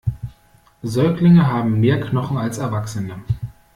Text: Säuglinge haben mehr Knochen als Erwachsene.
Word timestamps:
Säuglinge 0.81 1.45
haben 1.45 1.79
mehr 1.79 2.01
Knochen 2.01 2.35
als 2.37 2.57
Erwachsene. 2.57 3.21